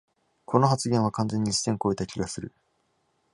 [0.45, 2.51] この発言は完全に一線こえた気がする